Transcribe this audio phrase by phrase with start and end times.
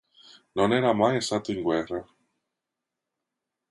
[0.57, 2.03] Non era mai stato in guerra.